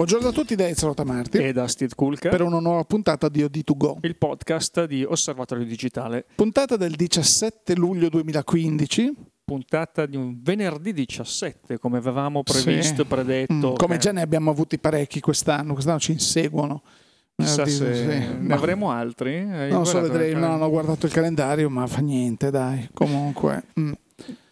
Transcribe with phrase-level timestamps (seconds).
[0.00, 3.42] Buongiorno a tutti da Ezra Tamarti e da Steve Kulka per una nuova puntata di
[3.42, 6.24] OD2Go, il podcast di Osservatorio Digitale.
[6.36, 9.12] Puntata del 17 luglio 2015.
[9.44, 13.08] Puntata di un venerdì 17, come avevamo previsto, Sì.
[13.08, 13.72] predetto.
[13.72, 16.82] Mm, come che- già ne abbiamo avuti parecchi quest'anno, quest'anno ci inseguono.
[17.36, 19.36] Chissà Eh, se sì, ne avremo altri.
[19.36, 22.88] Hai Non so, vedrei, no, non ho guardato il calendario, ma fa niente, dai.
[22.94, 23.92] Comunque, mm.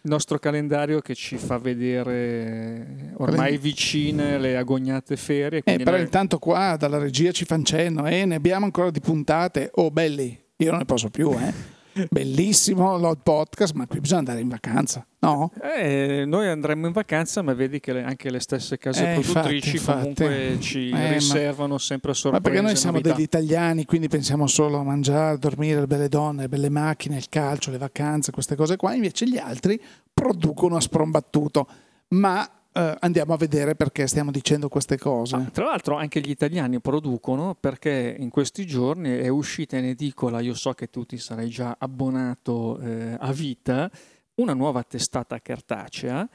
[0.09, 5.61] Nostro calendario che ci fa vedere ormai vicine le agognate ferie.
[5.63, 8.99] Eh, però noi- intanto qua dalla regia ci fanno cenno, eh, ne abbiamo ancora di
[8.99, 9.69] puntate.
[9.75, 11.77] Oh, belli, io non ne posso più, eh.
[12.09, 15.51] Bellissimo il podcast, ma qui bisogna andare in vacanza, no?
[15.77, 19.99] Eh, noi andremo in vacanza, ma vedi che anche le stesse case Eh, produttrici infatti.
[19.99, 22.43] comunque ci Eh, ma- riservano sempre sorprese.
[22.43, 23.13] Ma perché noi siamo novità.
[23.15, 27.17] degli italiani, quindi pensiamo solo a mangiare, a dormire, le belle donne, le belle macchine,
[27.17, 28.93] il calcio, le vacanze, queste cose qua.
[28.93, 29.81] Invece gli altri
[30.13, 31.67] producono a sprombattuto.
[32.09, 32.47] Ma
[32.79, 35.35] eh, andiamo a vedere perché stiamo dicendo queste cose.
[35.35, 40.39] Ah, tra l'altro anche gli italiani producono perché in questi giorni è uscita in edicola,
[40.39, 43.89] io so che tu ti sarai già abbonato eh, a vita,
[44.35, 46.27] una nuova testata cartacea,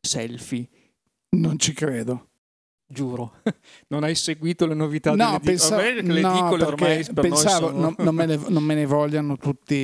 [0.00, 0.68] selfie,
[1.30, 2.28] Non ci credo.
[2.88, 3.34] giuro.
[3.88, 5.56] non hai seguito le novità No, che
[6.02, 7.80] le no, ormai per pensavo sono...
[7.80, 9.74] non, non me ne, non me ne vogliano tutti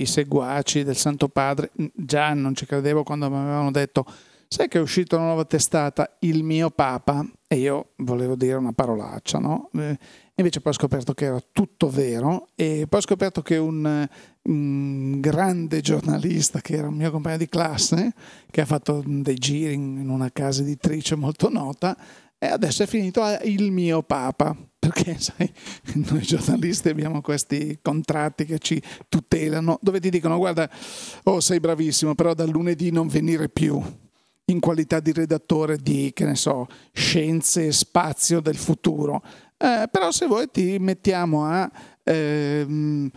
[0.00, 1.70] i seguaci del Santo Padre.
[1.94, 4.04] Già non ci credevo quando mi avevano detto
[4.48, 8.72] sai che è uscita una nuova testata, il mio Papa, e io volevo dire una
[8.72, 9.70] parolaccia, no?
[9.74, 9.98] Eh,
[10.34, 14.08] invece poi ho scoperto che era tutto vero e poi ho scoperto che un,
[14.42, 18.12] un grande giornalista che era un mio compagno di classe,
[18.50, 21.96] che ha fatto dei giri in una casa editrice molto nota,
[22.38, 25.52] e adesso è finito a il mio Papa, perché sai,
[25.94, 30.68] noi giornalisti abbiamo questi contratti che ci tutelano, dove ti dicono guarda,
[31.24, 33.82] oh sei bravissimo, però dal lunedì non venire più
[34.46, 39.22] in qualità di redattore di, che ne so, scienze e spazio del futuro.
[39.56, 41.70] Eh, però se vuoi ti mettiamo a...
[42.02, 43.10] ehm,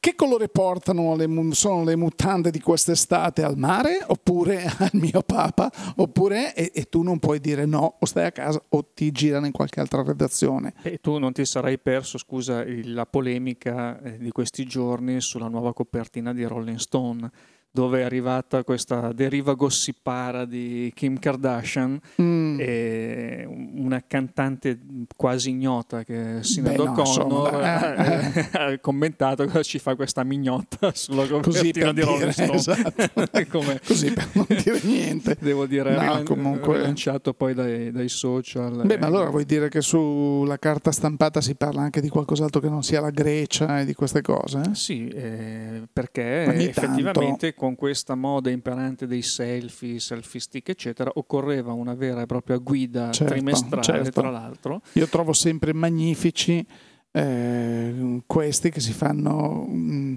[0.00, 5.70] che colore portano le, sono le mutande di quest'estate al mare oppure al mio papa?
[5.96, 9.46] Oppure e, e tu non puoi dire no o stai a casa o ti girano
[9.46, 10.74] in qualche altra redazione.
[10.82, 15.74] E tu non ti sarai perso, scusa, la polemica eh, di questi giorni sulla nuova
[15.74, 17.30] copertina di Rolling Stone,
[17.70, 22.58] dove è arrivata questa deriva gossipara di Kim Kardashian, Mm.
[22.60, 24.78] e una cantante
[25.16, 27.94] quasi ignota che è Sinead Beh, no, insomma,
[28.34, 32.54] eh, ha commentato cosa ci fa questa mignotta sulla copertina per di Rolling Stone.
[32.56, 33.62] esatto.
[33.86, 35.36] Così per non dire niente.
[35.38, 38.82] Devo dire, No, rilan- comunque- rilanciato poi dai, dai social.
[38.84, 42.60] Beh, eh, ma allora vuoi dire che sulla carta stampata si parla anche di qualcos'altro
[42.60, 44.60] che non sia la Grecia e di queste cose?
[44.70, 44.74] eh?
[44.74, 51.72] Sì, eh, perché Ogni effettivamente con questa moda imperante dei selfie, selfie stick, eccetera, occorreva
[51.72, 54.20] una vera e propria guida Certo, trimestrale, certo.
[54.20, 54.80] tra l'altro.
[54.92, 56.64] Io trovo sempre magnifici
[57.10, 60.14] eh, questi che si fanno mm,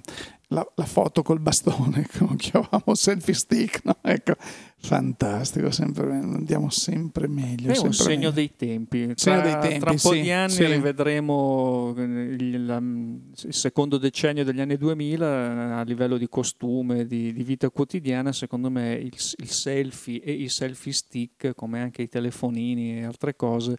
[0.51, 3.97] la, la foto col bastone, come chiamavamo selfie stick, no?
[4.01, 4.33] Ecco,
[4.77, 7.67] fantastico, sempre, andiamo sempre meglio.
[7.67, 8.31] È un sempre segno meglio.
[8.31, 9.13] dei tempi.
[9.15, 10.65] Segno Tra, dei tempi, tra un po' sì, di anni sì.
[10.65, 17.05] rivedremo eh, il, la- il secondo decennio degli anni 2000 eh, a livello di costume,
[17.05, 18.33] di, di vita quotidiana.
[18.33, 23.35] Secondo me il, il selfie e i selfie stick, come anche i telefonini e altre
[23.37, 23.77] cose,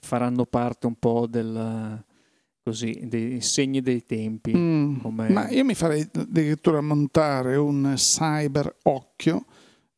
[0.00, 2.02] faranno parte un po' del,
[2.70, 4.54] così, dei segni dei tempi.
[4.56, 4.96] Mm,
[5.28, 9.44] Ma io mi farei addirittura montare un cyber occhio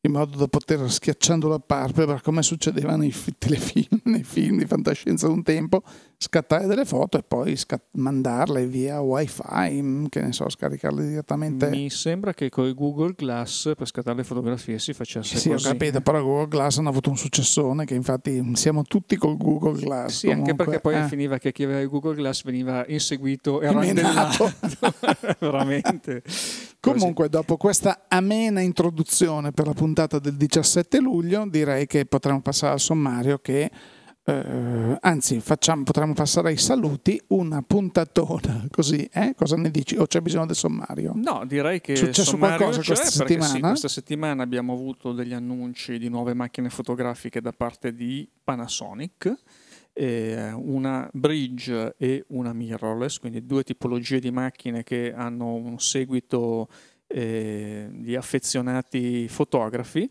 [0.01, 4.65] in modo da poter schiacciando la palpebra come succedeva nei fi- telefilm, nei film di
[4.65, 5.83] fantascienza un tempo,
[6.23, 11.67] scattare delle foto e poi scat- mandarle via wifi, mm, che ne so, scaricarle direttamente.
[11.69, 15.67] Mi sembra che con Google Glass per scattare le fotografie si facesse Sì, ho così.
[15.69, 20.19] capito, però Google Glass hanno avuto un successone che infatti siamo tutti col Google Glass.
[20.19, 21.07] Sì, anche comunque, perché poi eh.
[21.07, 24.53] finiva che chi aveva il Google Glass veniva inseguito e randellato.
[25.39, 26.21] Veramente.
[26.79, 32.73] Comunque, dopo questa amena introduzione per la puntata del 17 luglio, direi che potremmo passare
[32.73, 33.69] al sommario che
[34.31, 39.33] eh, anzi, facciamo, potremmo passare ai saluti, una puntatona così, eh?
[39.35, 39.95] Cosa ne dici?
[39.97, 41.13] O c'è bisogno del sommario?
[41.15, 43.67] No, direi che È successo qualcosa c'è, questa perché Sì, settimana?
[43.69, 49.33] questa settimana abbiamo avuto degli annunci di nuove macchine fotografiche da parte di Panasonic.
[49.93, 56.69] eh, una bridge e una mirrorless, quindi due tipologie di macchine che hanno un seguito
[57.07, 60.09] eh, di affezionati fotografi.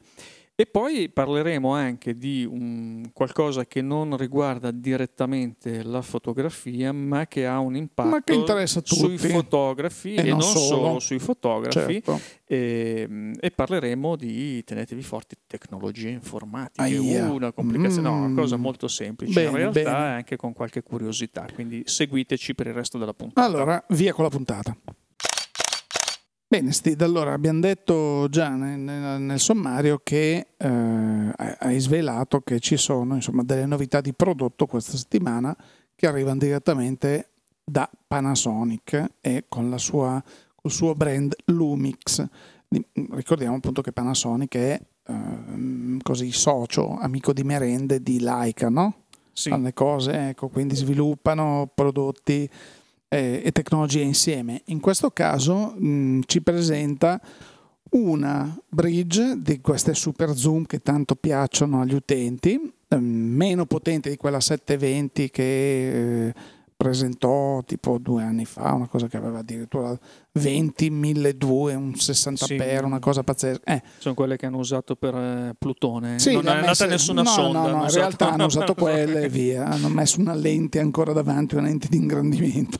[0.61, 7.47] E poi parleremo anche di un, qualcosa che non riguarda direttamente la fotografia, ma che
[7.47, 8.35] ha un impatto
[8.83, 10.67] sui fotografi e, e non, solo.
[10.67, 10.99] solo.
[10.99, 12.03] sui fotografi.
[12.03, 12.21] Certo.
[12.45, 16.83] E, ehm, e, parleremo di, tenetevi forti, tecnologie informatiche.
[16.83, 17.33] Aia.
[17.33, 18.13] Una complicazione, mm.
[18.13, 18.61] no, una cosa mm.
[18.61, 20.15] molto semplice bene, in realtà, bene.
[20.17, 21.47] anche con qualche curiosità.
[21.55, 23.47] Quindi seguiteci per il resto della puntata.
[23.47, 24.77] Allora, via con la puntata.
[26.53, 28.81] Bene, Steve, allora abbiamo detto già nel,
[29.21, 34.97] nel sommario che eh, hai svelato che ci sono insomma, delle novità di prodotto questa
[34.97, 35.57] settimana
[35.95, 37.29] che arrivano direttamente
[37.63, 40.21] da Panasonic e con la sua,
[40.63, 42.27] il suo brand Lumix.
[43.13, 49.05] Ricordiamo appunto che Panasonic è eh, così socio, amico di merende di Leica, no?
[49.33, 49.51] Sì.
[49.51, 52.51] Fanno le cose, ecco, quindi sviluppano prodotti
[53.11, 54.63] eh, e tecnologie insieme.
[54.67, 57.21] In questo caso mh, ci presenta
[57.91, 64.17] una bridge di queste super zoom che tanto piacciono agli utenti, eh, meno potente di
[64.17, 66.35] quella 720 che eh,
[66.81, 69.95] presentò tipo due anni fa, una cosa che aveva addirittura
[70.33, 72.55] 20, 1200, un 60 sì.
[72.55, 73.75] per, una cosa pazzesca.
[73.75, 73.83] Eh.
[73.99, 76.19] Sono quelle che hanno usato per eh, Plutone.
[76.19, 77.61] Sì, non è andata nessuna no, sonda.
[77.61, 77.99] No, no, in usato...
[77.99, 79.67] realtà hanno usato quelle e via.
[79.67, 82.79] Hanno messo una lente ancora davanti, una lente di ingrandimento.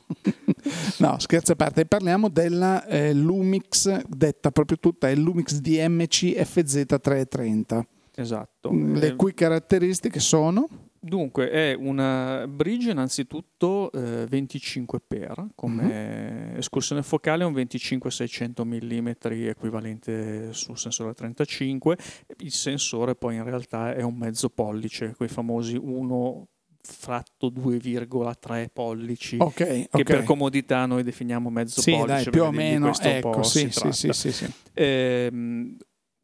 [0.97, 1.85] no, scherzi a parte.
[1.85, 7.83] Parliamo della eh, Lumix, detta proprio tutta, è Lumix DMC FZ330.
[8.15, 8.71] Esatto.
[8.73, 10.67] Le eh, cui caratteristiche sono?
[11.03, 16.57] Dunque, è una bridge innanzitutto eh, 25x, come mm-hmm.
[16.59, 19.09] escursione focale un 25-600 mm
[19.49, 21.97] equivalente sul sensore 35,
[22.41, 26.49] il sensore poi in realtà è un mezzo pollice, quei famosi 1
[26.83, 32.51] fratto 2,3 pollici okay, che per comodità noi definiamo mezzo sì, pollice dai, più o
[32.51, 34.51] meno ecco, sì, sì, sì, sì, sì.
[34.73, 35.31] Eh,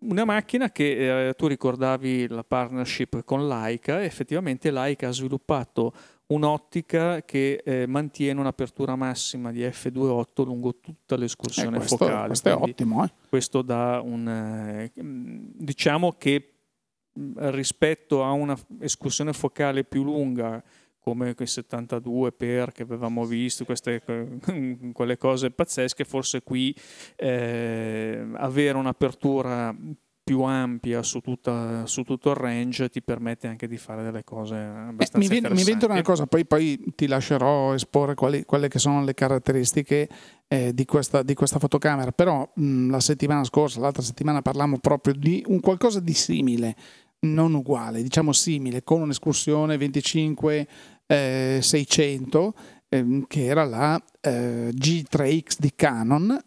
[0.09, 5.93] una macchina che eh, tu ricordavi la partnership con Leica, effettivamente Leica ha sviluppato
[6.29, 12.27] un'ottica che eh, mantiene un'apertura massima di f2.8 lungo tutta l'escursione eh, questo, focale.
[12.29, 13.05] Questo è ottimo.
[13.05, 13.11] Eh?
[13.29, 14.29] Questo dà un...
[14.29, 16.51] Eh, diciamo che
[17.37, 20.63] rispetto a un'escursione focale più lunga
[21.07, 24.03] come quei 72 per che avevamo visto, queste,
[24.93, 26.75] quelle cose pazzesche, forse qui
[27.15, 29.73] eh, avere un'apertura
[30.25, 34.57] più ampia su, tutta, su, tutto il range ti permette anche di fare delle cose
[34.57, 38.81] abbastanza eh, mi, mi invento una cosa, poi, poi, ti lascerò esporre quali, quelle che
[38.81, 40.09] sono le caratteristiche
[40.49, 45.15] eh, di, questa, di, questa, fotocamera, però mh, la settimana scorsa, l'altra settimana parlammo proprio
[45.15, 46.75] di un qualcosa di simile,
[47.21, 50.69] non uguale, diciamo simile, con un'escursione 25
[51.07, 52.55] eh, 600
[52.89, 56.39] ehm, che era la eh, G3X di Canon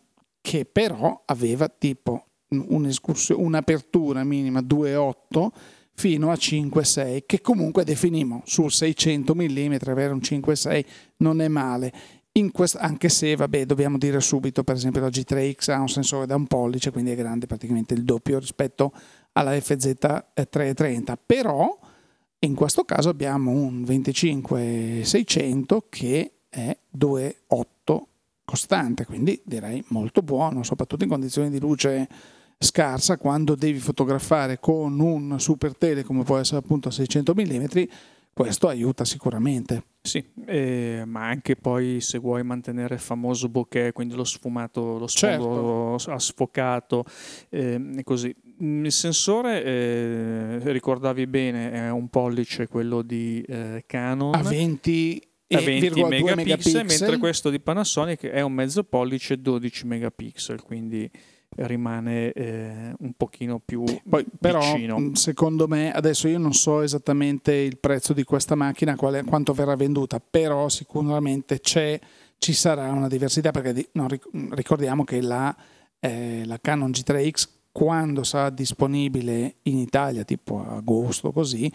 [0.41, 5.47] che però aveva tipo un'apertura minima 2.8
[5.93, 10.85] fino a 5.6 che comunque definimo sul 600 mm avere un 5.6
[11.17, 11.93] non è male.
[12.53, 16.35] Quest, anche se vabbè dobbiamo dire subito per esempio la G3X ha un sensore da
[16.35, 18.93] un pollice quindi è grande praticamente il doppio rispetto
[19.33, 21.77] alla FZ330 però
[22.39, 28.01] in questo caso abbiamo un 25-600 che è 2,8
[28.45, 32.07] costante, quindi direi molto buono, soprattutto in condizioni di luce
[32.57, 37.65] scarsa, quando devi fotografare con un super tele come può essere appunto a 600 mm,
[38.33, 39.83] questo aiuta sicuramente.
[40.01, 45.07] Sì, eh, ma anche poi se vuoi mantenere il famoso bokeh, quindi lo sfumato, lo
[45.07, 46.19] sfondo certo.
[46.19, 47.03] sfocato,
[47.49, 48.33] eh, così.
[48.61, 54.35] Mm, il sensore, eh, ricordavi bene, è un pollice quello di eh, Canon.
[54.35, 59.87] A 20 a 20 megapixel, megapixel, mentre questo di Panasonic è un mezzo pollice 12
[59.87, 61.09] megapixel, quindi
[61.55, 64.99] rimane eh, un pochino più Poi, però, vicino.
[64.99, 69.53] Mm, secondo me, adesso io non so esattamente il prezzo di questa macchina, quale, quanto
[69.53, 74.07] verrà venduta, però sicuramente ci sarà una diversità perché no,
[74.51, 75.55] ricordiamo che la,
[75.99, 81.71] eh, la Canon G3X quando sarà disponibile in Italia, tipo agosto così,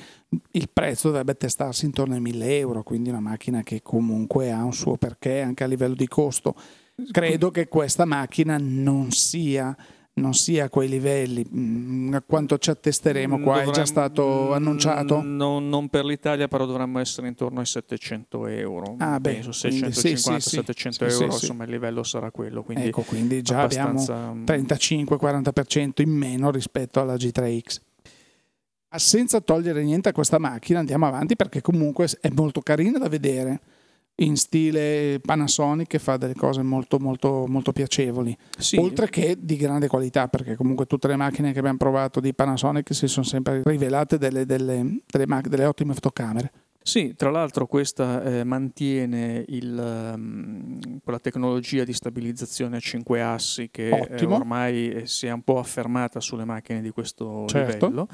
[0.50, 4.74] il prezzo dovrebbe testarsi intorno ai 1000 euro, quindi una macchina che comunque ha un
[4.74, 6.54] suo perché anche a livello di costo.
[7.10, 9.74] Credo che questa macchina non sia
[10.14, 11.44] non sia a quei livelli.
[11.54, 13.54] Mm, a quanto ci attesteremo qua?
[13.54, 15.20] Dovremmo, è già stato annunciato?
[15.22, 18.94] No, non per l'Italia, però dovremmo essere intorno ai 700 euro.
[18.98, 22.62] Ah, beh, Penso 650-700 sì, sì, euro, sì, insomma il livello sarà quello.
[22.62, 24.28] Quindi ecco, quindi già abbastanza...
[24.28, 27.80] abbiamo 35-40% in meno rispetto alla G3X.
[28.96, 33.60] Senza togliere niente a questa macchina, andiamo avanti perché comunque è molto carina da vedere
[34.16, 38.76] in stile Panasonic che fa delle cose molto molto molto piacevoli sì.
[38.76, 42.94] oltre che di grande qualità perché comunque tutte le macchine che abbiamo provato di Panasonic
[42.94, 46.52] si sono sempre rivelate delle, delle, delle, delle ottime fotocamere
[46.86, 53.70] sì, tra l'altro questa eh, mantiene il, um, quella tecnologia di stabilizzazione a 5 assi
[53.70, 57.86] che eh, ormai eh, si è un po' affermata sulle macchine di questo certo.
[57.86, 58.06] livello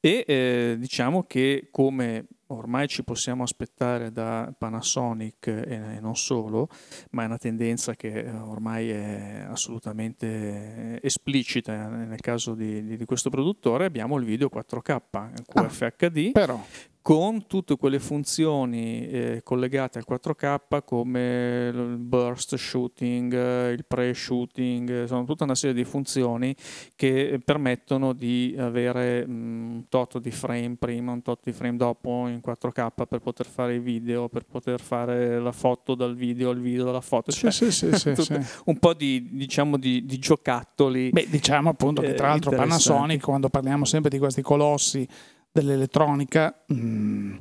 [0.00, 6.68] e eh, diciamo che come ormai ci possiamo aspettare da Panasonic e non solo,
[7.10, 13.30] ma è una tendenza che eh, ormai è assolutamente esplicita nel caso di, di questo
[13.30, 16.28] produttore, abbiamo il video 4K QFHD.
[16.28, 16.64] Ah, però
[17.08, 23.32] con tutte quelle funzioni eh, collegate al 4K come il burst shooting,
[23.72, 26.54] il pre-shooting, sono tutta una serie di funzioni
[26.94, 32.26] che permettono di avere mm, un tot di frame prima, un tot di frame dopo
[32.28, 36.60] in 4K per poter fare i video, per poter fare la foto dal video, il
[36.60, 41.08] video dalla foto, cioè, sì, sì, sì, un po' di, diciamo, di, di giocattoli.
[41.08, 45.08] Beh, diciamo appunto che tra eh, l'altro Panasonic, quando parliamo sempre di questi colossi
[45.60, 47.36] dell'elettronica mh, mm,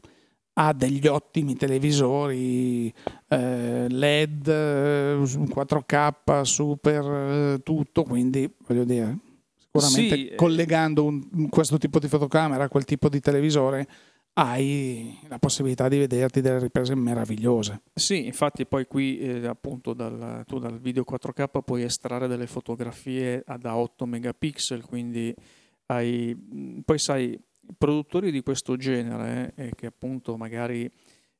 [0.53, 2.91] ha degli ottimi televisori
[3.27, 9.17] eh, LED 4K super eh, tutto quindi voglio dire
[9.55, 13.87] sicuramente sì, eh, collegando un, questo tipo di fotocamera a quel tipo di televisore
[14.39, 17.81] hai la possibilità di vederti delle riprese meravigliose.
[17.91, 23.43] Sì, infatti poi qui eh, appunto dal, tu dal video 4K puoi estrarre delle fotografie
[23.59, 25.33] da 8 megapixel, quindi
[25.87, 26.35] hai,
[26.85, 27.39] poi sai,
[27.77, 30.89] produttori di questo genere, eh, che appunto magari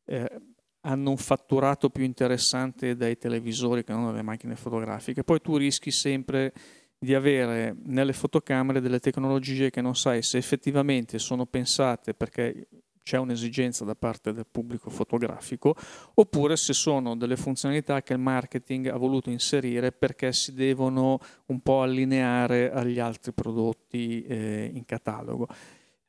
[0.05, 0.41] eh,
[0.81, 5.91] hanno un fatturato più interessante dai televisori che non dalle macchine fotografiche, poi tu rischi
[5.91, 6.53] sempre
[6.99, 12.67] di avere nelle fotocamere delle tecnologie che non sai se effettivamente sono pensate perché
[13.07, 15.75] c'è un'esigenza da parte del pubblico fotografico,
[16.15, 21.61] oppure se sono delle funzionalità che il marketing ha voluto inserire perché si devono un
[21.61, 25.47] po' allineare agli altri prodotti eh, in catalogo.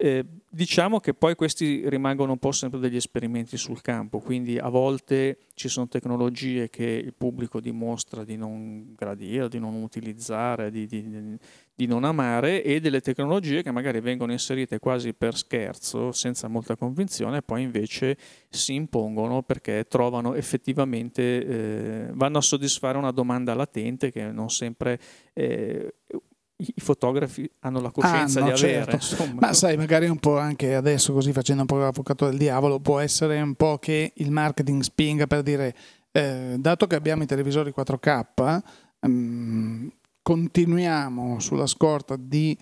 [0.00, 4.68] Eh, diciamo che poi questi rimangono un po' sempre degli esperimenti sul campo, quindi a
[4.68, 10.86] volte ci sono tecnologie che il pubblico dimostra di non gradire, di non utilizzare, di,
[10.86, 11.36] di,
[11.74, 16.76] di non amare e delle tecnologie che magari vengono inserite quasi per scherzo, senza molta
[16.76, 18.16] convinzione, e poi invece
[18.48, 25.00] si impongono perché trovano effettivamente, eh, vanno a soddisfare una domanda latente che non sempre...
[25.32, 25.92] Eh,
[26.60, 28.98] i fotografi hanno la coscienza ah, no, di avere.
[28.98, 29.32] Certo.
[29.38, 32.98] Ma sai, magari un po' anche adesso, così facendo un po' l'avvocato del diavolo, può
[32.98, 35.74] essere un po' che il marketing spinga per dire,
[36.10, 38.62] eh, dato che abbiamo i televisori 4K,
[39.00, 42.58] ehm, continuiamo sulla scorta di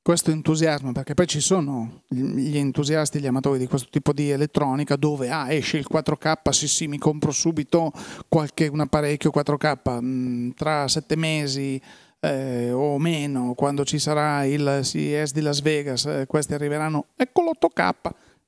[0.00, 4.96] questo entusiasmo, perché poi ci sono gli entusiasti, gli amatori di questo tipo di elettronica
[4.96, 7.92] dove ah, esce il 4K, sì sì, mi compro subito
[8.28, 11.80] qualche, un apparecchio 4K, mh, mm, tra sette mesi
[12.20, 17.42] eh, o meno, quando ci sarà il CES di Las Vegas, eh, questi arriveranno, ecco
[17.42, 17.94] l'8K,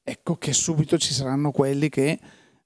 [0.03, 2.21] ecco che subito ci saranno quelli che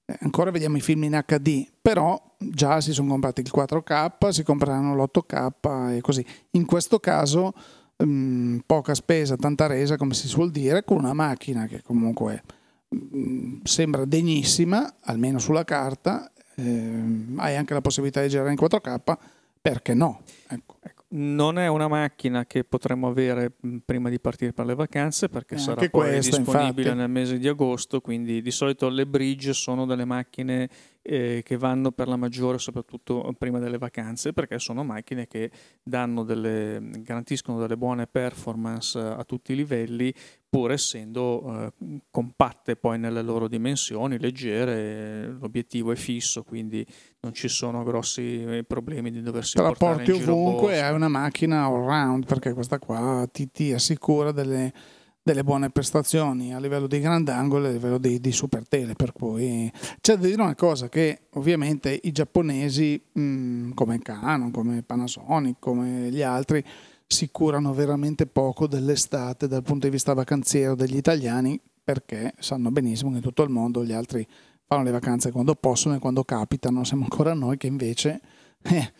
[0.05, 4.43] eh, ancora vediamo i film in HD, però già si sono comprati il 4K, si
[4.43, 6.25] compreranno l'8K e così.
[6.51, 7.53] In questo caso
[7.97, 12.43] mh, mm, poca spesa, tanta resa, come si suol dire, con una macchina che comunque
[12.89, 17.03] mh, mm, sembra degnissima, almeno sulla carta, eh,
[17.37, 19.17] hai anche la possibilità di girare in 4K,
[19.61, 20.21] perché no?
[20.49, 20.77] Ecco
[21.09, 23.51] non è una macchina che potremmo avere
[23.85, 26.97] prima di partire per le vacanze perché eh, sarà poi questa, disponibile infatti.
[26.97, 30.69] nel mese di agosto, quindi di solito le bridge sono delle macchine
[31.09, 35.49] eh, che vanno per la maggiore soprattutto prima delle vacanze perché sono macchine che
[35.81, 40.13] delle, garantiscono delle buone performance a tutti i livelli
[40.49, 46.85] pur essendo eh, compatte poi nelle loro dimensioni, leggere, l'obiettivo è fisso quindi
[47.21, 51.63] non ci sono grossi eh, problemi di doversi Te la porti ovunque è una macchina
[51.63, 54.73] all round perché questa qua ti, ti assicura delle
[55.27, 58.93] delle buone prestazioni a livello di grandangolo e a livello di, di super tele.
[58.93, 59.69] Per cui
[59.99, 65.57] c'è da dire una cosa: che ovviamente i giapponesi, mh, mm, come Canon, come Panasonic,
[65.59, 66.63] come gli altri,
[67.05, 73.11] si curano veramente poco dell'estate dal punto di vista vacanziero degli italiani perché sanno benissimo
[73.11, 74.25] che in tutto il mondo gli altri
[74.65, 76.85] fanno le vacanze quando possono e quando capitano.
[76.85, 78.21] Siamo ancora noi che invece
[78.61, 78.91] eh,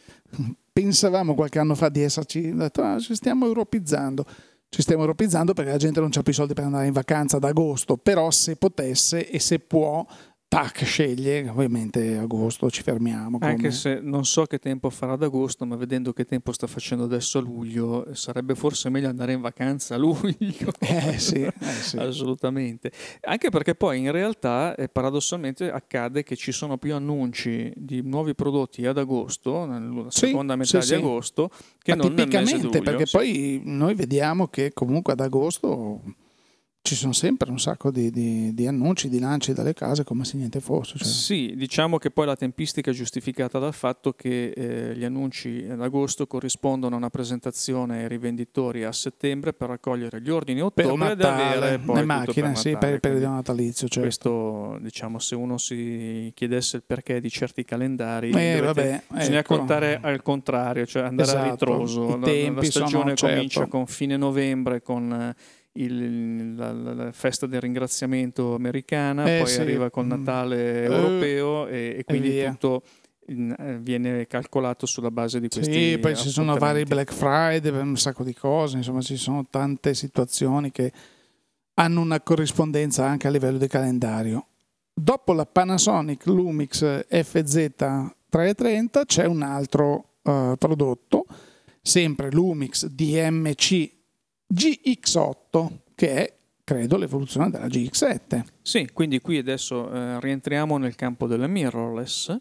[0.73, 4.25] pensavamo qualche anno fa di esserci, detto, ah, ci stiamo europeizzando
[4.69, 7.37] ci stiamo europizzando perché la gente non ha più i soldi per andare in vacanza
[7.37, 10.05] ad agosto, però se potesse e se può
[10.47, 13.37] tac, sceglie, ovviamente agosto ci fermiamo.
[13.37, 13.51] Come...
[13.51, 17.03] Anche se non so che tempo farà ad agosto, ma vedendo che tempo sta facendo
[17.03, 20.25] adesso a luglio, sarebbe forse meglio andare in vacanza a luglio.
[20.87, 21.97] Eh sì, eh sì.
[21.97, 22.91] assolutamente.
[23.21, 28.33] Anche perché poi in realtà eh, paradossalmente accade che ci sono più annunci di nuovi
[28.33, 31.49] prodotti ad agosto, nella sì, seconda metà sì, di agosto,
[31.81, 32.81] che ma non nel mese di luglio.
[32.81, 36.01] perché poi noi vediamo che comunque ad agosto
[36.87, 40.37] ci sono sempre un sacco di, di, di, annunci, di lanci dalle case come se
[40.37, 40.97] niente fosse.
[40.97, 41.05] Cioè.
[41.05, 45.81] Sì, diciamo che poi la tempistica è giustificata dal fatto che eh, gli annunci ad
[45.81, 51.11] agosto corrispondono a una presentazione ai rivenditori a settembre per raccogliere gli ordini a ottobre
[51.11, 53.87] ed avere poi le macchine, per sì, Natale, per il periodo natalizio.
[53.87, 53.99] Certo.
[53.99, 59.57] Questo, diciamo, se uno si chiedesse il perché di certi calendari, eh, vabbè, bisogna ecco.
[59.57, 61.45] contare al contrario, cioè andare esatto.
[61.45, 62.17] a ritroso.
[62.25, 63.77] I La, la stagione sono, comincia certo.
[63.77, 65.35] con fine novembre con
[65.81, 69.61] il, la, la, festa del ringraziamento americana, eh, poi sì.
[69.61, 70.91] arriva col Natale mm.
[70.91, 72.51] europeo e, e quindi via.
[72.51, 72.83] tutto
[73.27, 76.83] in, eh, viene calcolato sulla base di questi Sì, poi ci sono vari.
[76.83, 80.93] Black Friday, un sacco di cose, insomma ci sono tante situazioni che
[81.75, 84.45] hanno una corrispondenza anche a livello di calendario.
[84.93, 91.25] Dopo la Panasonic Lumix FZ330 c'è un altro eh, prodotto,
[91.81, 93.95] sempre Lumix DMC
[94.53, 98.43] GX8, che è credo l'evoluzione della GX7.
[98.61, 102.37] Sì, quindi qui adesso eh, rientriamo nel campo della mirrorless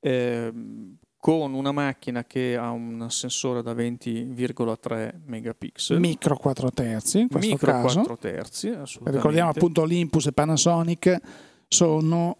[0.00, 0.52] eh,
[1.16, 6.00] con una macchina che ha un sensore da 20,3 megapixel.
[6.00, 8.00] Micro 4 terzi in questo Micro caso.
[8.00, 9.18] 4 terzi, assolutamente.
[9.18, 11.20] Ricordiamo appunto Olympus e Panasonic
[11.68, 12.36] sono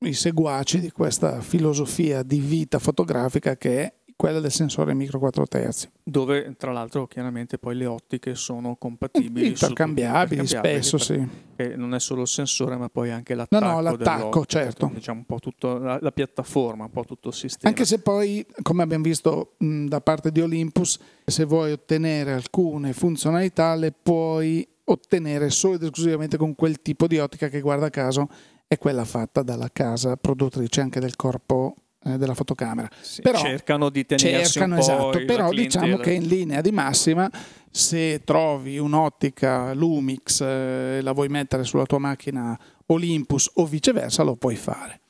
[0.00, 5.46] i seguaci di questa filosofia di vita fotografica che è quella del sensore micro 4
[5.46, 5.90] terzi.
[6.02, 9.46] Dove tra l'altro chiaramente poi le ottiche sono compatibili.
[9.46, 11.26] Intercambiabili, spesso sì.
[11.74, 13.64] non è solo il sensore ma poi anche l'attacco.
[13.64, 14.90] No, no, l'attacco, certo.
[14.92, 17.70] Diciamo un po' tutto, la, la piattaforma, un po' tutto il sistema.
[17.70, 22.92] Anche se poi, come abbiamo visto mh, da parte di Olympus, se vuoi ottenere alcune
[22.92, 28.28] funzionalità le puoi ottenere solo ed esclusivamente con quel tipo di ottica che guarda caso
[28.66, 32.88] è quella fatta dalla casa produttrice anche del corpo della fotocamera.
[33.00, 36.70] Sì, però cercano di tenersi cercano, un po' esatto, però diciamo che in linea di
[36.70, 37.30] massima
[37.70, 44.22] se trovi un'ottica Lumix e eh, la vuoi mettere sulla tua macchina Olympus o viceversa
[44.22, 45.00] lo puoi fare.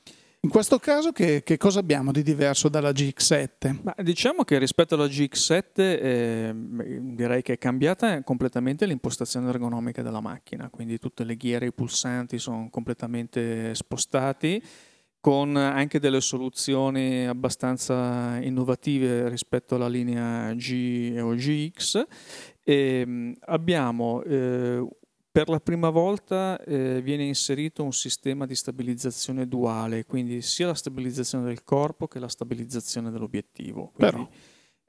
[0.43, 3.77] In questo caso che, che cosa abbiamo di diverso dalla GX7?
[3.83, 10.23] Ma diciamo che rispetto alla GX7 eh, direi che è cambiata completamente l'impostazione ergonomica della
[10.23, 14.63] macchina, quindi tutte le ghiere e i pulsanti sono completamente spostati
[15.21, 22.07] con anche delle soluzioni abbastanza innovative rispetto alla linea G o GX.
[22.65, 24.87] E, mh, abbiamo eh,
[25.33, 30.75] per la prima volta eh, viene inserito un sistema di stabilizzazione duale, quindi sia la
[30.75, 33.93] stabilizzazione del corpo che la stabilizzazione dell'obiettivo.
[33.95, 34.29] Quindi, Però.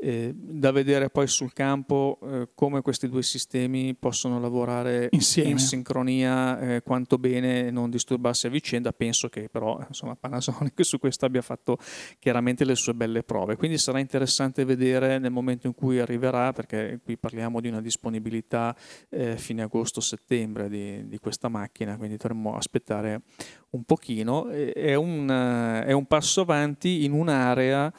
[0.04, 5.52] Eh, da vedere poi sul campo eh, come questi due sistemi possono lavorare Insieme.
[5.52, 8.94] in sincronia eh, quanto bene e non disturbarsi a vicenda.
[8.94, 11.78] Penso che però insomma, Panasonic su questo abbia fatto
[12.18, 13.56] chiaramente le sue belle prove.
[13.56, 18.76] Quindi sarà interessante vedere nel momento in cui arriverà, perché qui parliamo di una disponibilità
[19.10, 23.22] eh, fine agosto-settembre di, di questa macchina, quindi dovremmo aspettare
[23.72, 24.48] un pochino.
[24.50, 27.94] È un, eh, è un passo avanti in un'area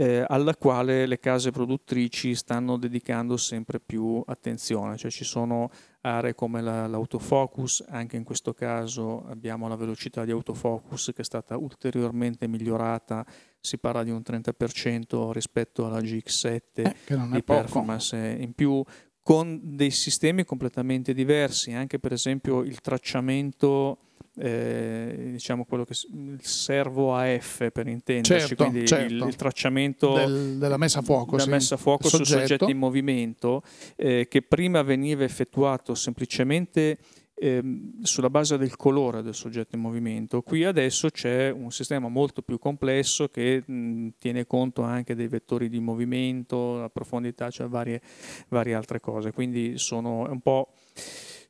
[0.00, 5.68] eh, alla quale le case produttrici stanno dedicando sempre più attenzione, cioè ci sono
[6.00, 11.24] aree come la- l'autofocus, anche in questo caso abbiamo la velocità di autofocus che è
[11.24, 13.26] stata ulteriormente migliorata,
[13.60, 17.60] si parla di un 30% rispetto alla GX7 Eh, di poco.
[17.60, 18.82] performance in più
[19.22, 23.98] con dei sistemi completamente diversi, anche per esempio il tracciamento,
[24.36, 29.26] eh, diciamo quello che il servo AF per intenderci, Certo, quindi il- certo.
[29.26, 31.38] il, tracciamento Del- della messa a fuoco.
[31.38, 31.48] sì.
[31.50, 33.62] messa a fuoco su soggetti in movimento
[33.96, 36.98] eh, che prima veniva effettuato semplicemente
[37.40, 40.42] ehm, sulla base del colore del soggetto in movimento.
[40.42, 45.68] Qui adesso c'è un sistema molto più complesso che mh, tiene conto anche dei vettori
[45.68, 48.00] di movimento, la profondità, cioè varie,
[48.48, 49.32] varie altre cose.
[49.32, 50.72] Quindi sono un po'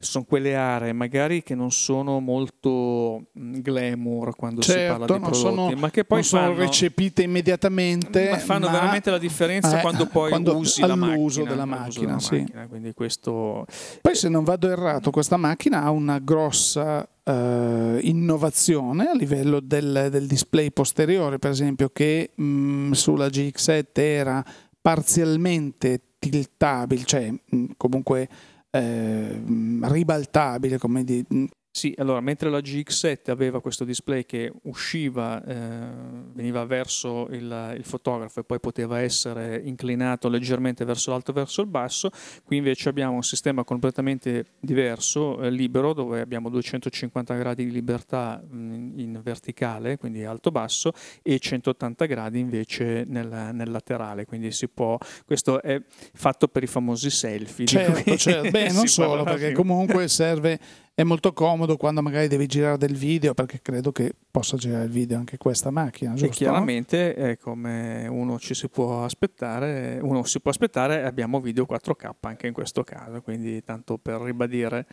[0.03, 5.19] sono quelle aree magari che non sono molto mh, glamour quando si parla Certo, di
[5.21, 8.31] prodotti, sono, ma che poi non sono fanno, recepite immediatamente.
[8.31, 12.19] ma fanno ma- veramente la differenza eh, quando poi quando- usi la macchina, della macchina,
[12.19, 12.39] sì.
[12.39, 12.67] macchina.
[12.67, 13.67] Quindi questo
[14.01, 20.09] Poi se non vado errato, questa macchina ha una grossa eh, innovazione a livello del,
[20.11, 24.43] del display posteriore, per esempio, che mh, sulla GX7 era
[24.81, 28.29] parzialmente tiltabile, cioè mh, comunque
[28.71, 29.43] eh,
[29.83, 31.25] ribaltabile, come di,
[31.73, 35.87] Sì, allora mentre la GX7 aveva questo display che usciva, eh,
[36.33, 41.61] veniva verso il, il, fotografo e poi poteva essere inclinato leggermente verso l'alto e verso
[41.61, 42.11] il basso,
[42.43, 48.43] qui invece abbiamo un sistema completamente diverso, eh, libero, dove abbiamo 250 gradi di libertà
[48.45, 54.99] mh, in verticale, quindi alto-basso, e 180 gradi invece nel, nel, laterale, quindi si può,
[55.25, 55.81] questo è
[56.15, 57.67] fatto per i famosi selfie.
[57.67, 58.51] Certo, certo.
[58.51, 60.59] Beh, non solo, perché comunque serve
[61.01, 64.91] è molto comodo quando magari devi girare del video, perché credo che possa girare il
[64.91, 66.27] video anche questa macchina, giusto?
[66.27, 71.67] E chiaramente è come uno ci si può aspettare, uno si può aspettare, abbiamo video
[71.67, 74.87] 4K anche in questo caso, quindi tanto per ribadire.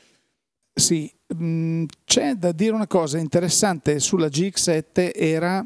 [0.74, 5.66] Sì, mm, c'è da dire una cosa interessante sulla GX7 era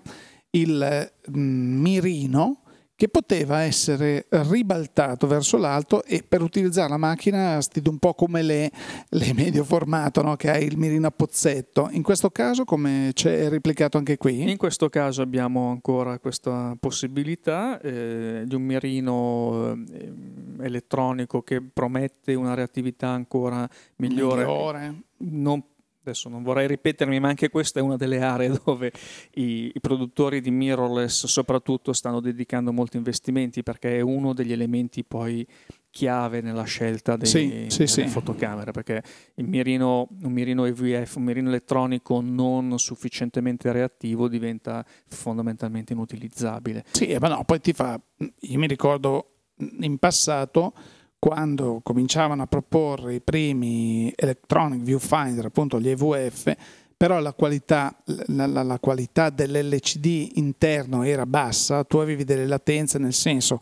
[0.51, 2.61] il mm, mirino
[3.01, 8.43] che poteva essere ribaltato verso l'alto e per utilizzare la macchina stile un po' come
[8.43, 8.69] le,
[9.09, 10.35] le medio formato no?
[10.35, 11.89] che hai il mirino a pozzetto.
[11.93, 14.47] In questo caso come c'è replicato anche qui?
[14.47, 20.13] In questo caso abbiamo ancora questa possibilità eh, di un mirino eh,
[20.61, 24.45] elettronico che promette una reattività ancora migliore.
[24.45, 25.01] migliore.
[25.23, 25.63] Non
[26.01, 28.91] adesso non vorrei ripetermi, ma anche questa è una delle aree dove
[29.35, 35.03] i, i, produttori di mirrorless soprattutto stanno dedicando molti investimenti perché è uno degli elementi
[35.03, 35.47] poi
[35.91, 38.07] chiave nella scelta dei, sì, sì, sì.
[38.07, 39.03] fotocamere perché
[39.35, 46.85] il mirino, un mirino EVF, un mirino elettronico non sufficientemente reattivo diventa fondamentalmente inutilizzabile.
[46.91, 49.33] Sì, ma no, poi ti fa, io mi ricordo
[49.81, 50.73] in passato
[51.21, 56.51] quando cominciavano a proporre i primi electronic viewfinder, appunto gli EVF,
[56.97, 62.97] però la qualità, la, la, la qualità dell'LCD interno era bassa, tu avevi delle latenze
[62.97, 63.60] nel senso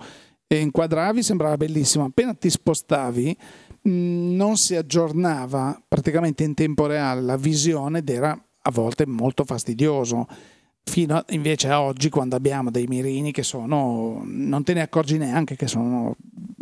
[0.48, 3.38] e inquadravi sembrava bellissimo, appena ti spostavi
[3.82, 9.44] mh, non si aggiornava praticamente in tempo reale la visione ed era a volte molto
[9.44, 10.26] fastidioso
[10.84, 15.18] fino a, invece a oggi quando abbiamo dei mirini che sono non te ne accorgi
[15.18, 16.16] neanche che sono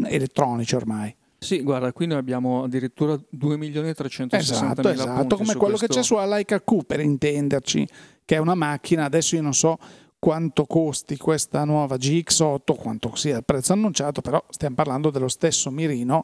[0.03, 1.15] elettronici ormai.
[1.39, 5.87] Sì, guarda, qui noi abbiamo addirittura 2 milioni e 360 esatto, esatto, come quello questo...
[5.87, 7.87] che c'è su Leica Q per intenderci,
[8.25, 9.77] che è una macchina, adesso io non so
[10.17, 15.69] quanto costi questa nuova GX8, quanto sia il prezzo annunciato, però stiamo parlando dello stesso
[15.69, 16.23] mirino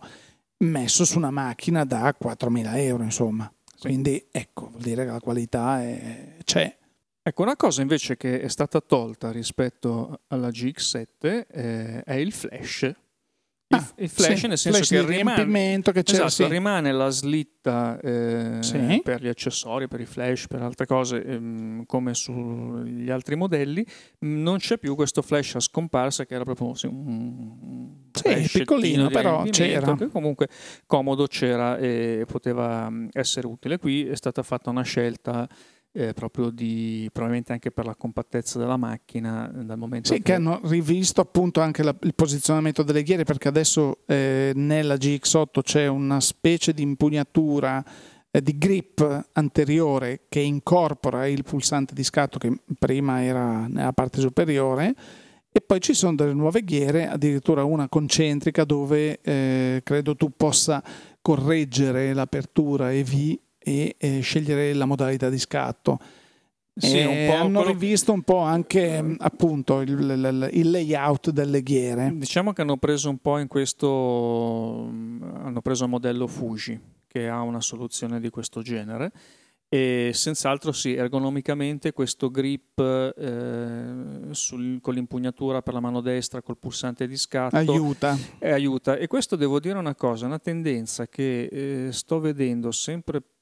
[0.58, 3.52] messo su una macchina da 4.000 euro, insomma.
[3.76, 3.88] Sì.
[3.88, 6.38] Quindi ecco, vuol dire che la qualità è...
[6.44, 6.76] c'è.
[7.26, 12.94] Ecco, una cosa invece che è stata tolta rispetto alla GX7 eh, è il flash.
[13.70, 16.46] Ah, il flash sì, nel senso flash che, rimane, che esatto, sì.
[16.48, 19.00] rimane la slitta eh, sì.
[19.02, 23.86] per gli accessori, per i flash, per altre cose ehm, come sugli altri modelli,
[24.20, 29.44] non c'è più questo flash a scomparsa che era proprio sì, un sì, piccolino però
[29.44, 29.96] c'era.
[29.96, 30.50] che comunque
[30.86, 33.78] comodo c'era e poteva essere utile.
[33.78, 35.48] Qui è stata fatta una scelta
[35.96, 40.24] eh, proprio di probabilmente anche per la compattezza della macchina dal momento sì, che...
[40.24, 45.62] che hanno rivisto appunto anche la, il posizionamento delle ghiere perché adesso eh, nella GX8
[45.62, 47.84] c'è una specie di impugnatura
[48.32, 54.20] eh, di grip anteriore che incorpora il pulsante di scatto che prima era nella parte
[54.20, 54.96] superiore
[55.56, 60.84] e poi ci sono delle nuove ghiere, addirittura una concentrica dove eh, credo tu possa
[61.22, 66.00] correggere l'apertura EV e eh, scegliere la modalità di scatto.
[66.76, 72.12] Sì, eh, hanno rivisto un po' anche mm, appunto il, il, il, layout delle ghiere.
[72.16, 77.28] Diciamo che hanno preso un po' in questo, mm, hanno preso il modello Fuji che
[77.28, 79.12] ha una soluzione di questo genere
[79.74, 86.60] e senz'altro sì, ergonomicamente questo grip eh, sul, con l'impugnatura per la mano destra col
[86.60, 88.16] pulsante di scatto aiuta.
[88.38, 88.98] Eh, aiuta.
[88.98, 93.34] E questo devo dire una cosa, una tendenza che eh, sto vedendo sempre più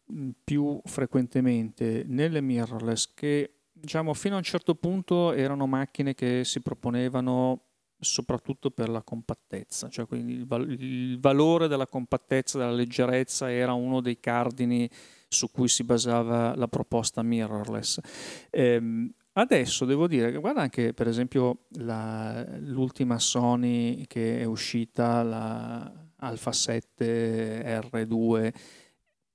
[0.44, 6.62] più frequentemente nelle mirrorless che diciamo fino a un certo punto erano macchine che si
[6.62, 7.66] proponevano
[8.00, 13.74] soprattutto per la compattezza, cioè quindi il, val- il valore della compattezza, della leggerezza era
[13.74, 14.90] uno dei cardini
[15.28, 18.00] su cui si basava la proposta mirrorless.
[18.50, 26.10] Ehm, adesso devo dire guarda anche per esempio la, l'ultima Sony che è uscita, la
[26.18, 28.54] Alpha 7 R2,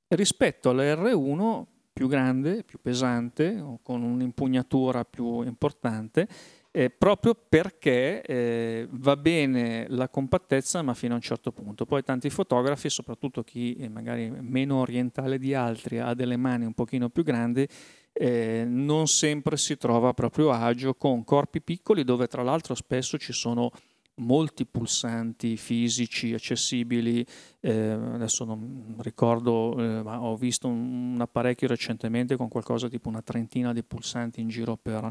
[0.08, 6.28] rispetto alla R1 più grande, più pesante, con un'impugnatura più importante,
[6.70, 11.86] eh, proprio perché eh, va bene la compattezza ma fino a un certo punto.
[11.86, 16.74] Poi tanti fotografi, soprattutto chi è magari meno orientale di altri, ha delle mani un
[16.74, 17.66] pochino più grandi,
[18.12, 23.32] eh, non sempre si trova proprio agio con corpi piccoli dove tra l'altro spesso ci
[23.32, 23.70] sono
[24.16, 27.24] molti pulsanti fisici accessibili,
[27.66, 33.08] eh, adesso non ricordo, eh, ma ho visto un, un, apparecchio recentemente con qualcosa tipo
[33.08, 35.10] una trentina di pulsanti in giro per,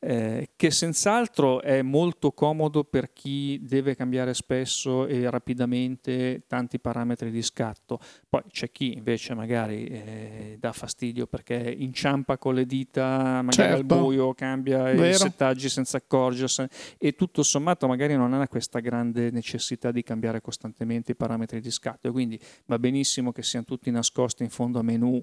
[0.00, 7.30] eh, che senz'altro è molto comodo per chi deve cambiare spesso e rapidamente tanti parametri
[7.30, 7.98] di scatto.
[8.28, 13.76] Poi c'è chi invece magari eh, dà fastidio perché inciampa con le dita, magari certo.
[13.76, 15.06] al buio, cambia Vero.
[15.06, 20.42] i settaggi senza accorgersene e tutto sommato magari non ha questa grande necessità di cambiare
[20.42, 24.78] costantemente i parametri di scatto e quindi va benissimo che siano tutti nascosti in fondo
[24.78, 25.20] a menu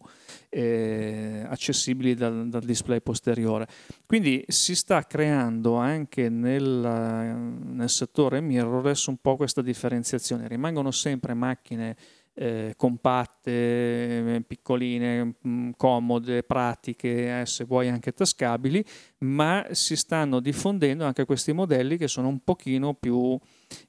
[0.49, 3.67] eh, accessibili dal, dal, display posteriore.
[4.05, 11.33] Quindi si sta creando anche nel, nel settore mirrorless un po' questa differenziazione, rimangono sempre
[11.33, 11.95] macchine
[12.33, 18.83] eh, compatte, piccoline, mh, comode, pratiche, eh, se vuoi anche tascabili,
[19.19, 23.37] ma si stanno diffondendo anche questi modelli che sono un pochino più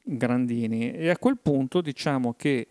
[0.02, 2.66] grandini e a quel punto diciamo che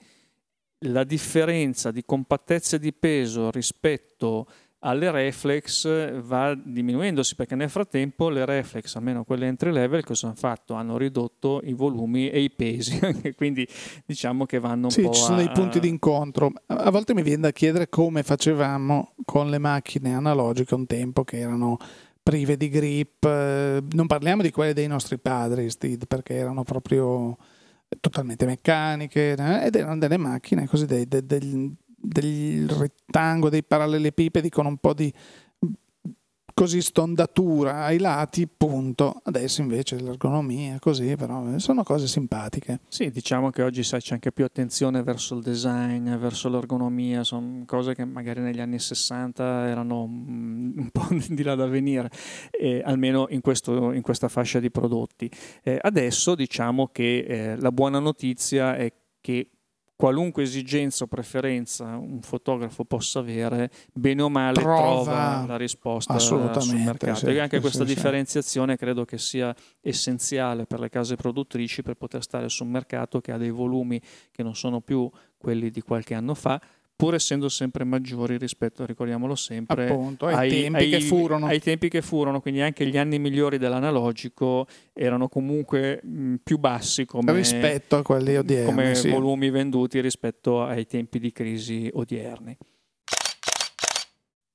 [0.85, 4.47] la differenza di compattezza di peso rispetto
[4.83, 10.35] alle reflex va diminuendosi perché nel frattempo le reflex, almeno quelle entry level, cosa hanno
[10.35, 10.73] fatto?
[10.73, 12.99] Hanno ridotto i volumi e i pesi,
[13.37, 13.67] quindi
[14.05, 15.43] diciamo che vanno un sì, po' ci sono a...
[15.43, 16.51] dei punti d'incontro.
[16.65, 21.37] A volte mi viene da chiedere come facevamo con le macchine analogiche un tempo che
[21.37, 21.77] erano
[22.23, 27.37] prive di grip, non parliamo di quelle dei nostri padri, Steve, perché erano proprio
[27.99, 34.49] totalmente meccaniche eh, ed erano delle macchine così dei, dei, dei, del rettangolo, dei parallelepipedi
[34.49, 35.11] con un po' di
[36.53, 39.21] così stondatura ai lati, punto.
[39.23, 42.81] Adesso invece l'ergonomia, così, però sono cose simpatiche.
[42.87, 47.63] Sì, diciamo che oggi sai, c'è anche più attenzione verso il design, verso l'ergonomia, sono
[47.65, 52.09] cose che magari negli anni 60 erano un po' di là da venire,
[52.51, 55.29] eh, almeno in, questo, in, questa fascia di prodotti.
[55.63, 59.49] Eh, adesso diciamo che eh, la buona notizia è che
[60.01, 66.17] qualunque esigenza o preferenza un fotografo possa avere, bene o male trova, trova la risposta
[66.17, 67.13] sul mercato.
[67.13, 71.83] Sì, e anche sì, questa sì, differenziazione credo che sia essenziale per le case produttrici
[71.83, 75.69] per poter stare su un mercato che ha dei volumi che non sono più quelli
[75.69, 76.59] di qualche anno fa,
[77.01, 81.47] pur essendo sempre maggiori rispetto, ricordiamolo sempre, Appunto, ai, ai, tempi ai, che furono.
[81.47, 82.41] ai, tempi che furono.
[82.41, 88.35] Quindi anche gli anni migliori dell'analogico erano comunque mh, più bassi come, rispetto a quelli
[88.35, 89.09] odierni, come sì.
[89.09, 92.55] volumi venduti rispetto ai tempi di crisi odierni.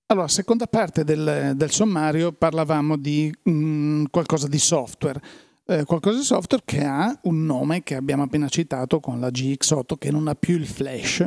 [0.06, 5.20] Allora, seconda parte del, del sommario parlavamo di mh, qualcosa di software.
[5.68, 9.98] Eh, qualcosa di software che ha un nome che abbiamo appena citato con la GX8
[9.98, 11.26] che non ha più il flash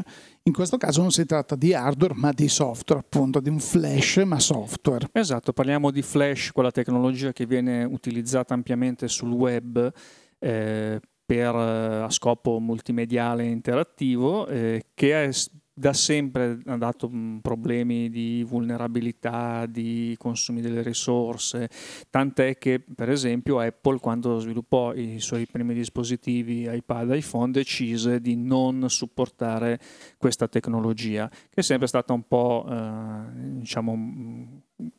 [0.49, 4.17] in questo caso non si tratta di hardware ma di software, appunto, di un flash
[4.25, 5.08] ma software.
[5.12, 9.91] Esatto, parliamo di flash, quella tecnologia che viene utilizzata ampiamente sul web.
[10.39, 15.30] Eh, per, eh, a scopo multimediale interattivo eh, che è
[15.79, 21.69] da sempre ha dato mm, problemi di vulnerabilità, di consumi delle risorse,
[22.09, 28.35] tant'è che per esempio Apple quando sviluppò i suoi primi dispositivi iPad iPhone decise di
[28.35, 29.79] non supportare
[30.17, 33.21] questa tecnologia, che è sempre stata un po' eh,
[33.59, 34.43] diciamo mm,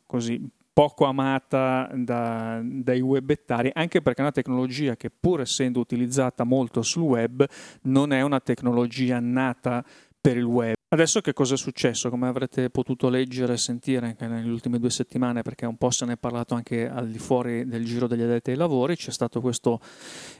[0.07, 6.43] così poco amata da, dai webettari, anche perché è una tecnologia che pur essendo utilizzata
[6.43, 7.45] molto sul web
[7.83, 9.83] non è una tecnologia nata
[10.21, 10.80] per il web.
[10.93, 12.09] Adesso che cosa è successo?
[12.09, 16.03] Come avrete potuto leggere e sentire anche nelle ultime due settimane, perché un po' se
[16.03, 19.39] ne è parlato anche al di fuori del giro degli addetti ai lavori, c'è stato
[19.39, 19.79] questo,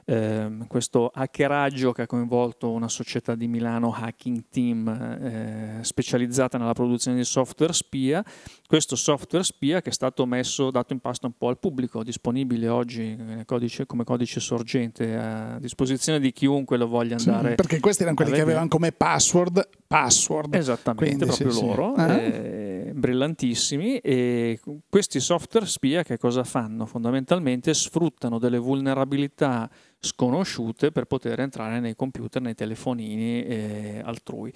[0.03, 6.73] eh, questo hackeraggio che ha coinvolto una società di Milano, Hacking Team, eh, specializzata nella
[6.73, 8.21] produzione di software spia.
[8.67, 12.67] Questo software spia che è stato messo, dato in pasto un po' al pubblico, disponibile
[12.67, 17.51] oggi codice, come codice sorgente a disposizione di chiunque lo voglia andare.
[17.51, 20.55] Sì, perché questi erano quelli che avevano come password password.
[20.55, 22.03] Esattamente, Quindi, proprio sì, loro, sì.
[22.03, 23.97] Eh, brillantissimi.
[23.97, 26.85] E questi software spia che cosa fanno?
[26.85, 34.53] Fondamentalmente sfruttano delle vulnerabilità sconosciute per poter entrare nei computer, nei telefonini eh, altrui.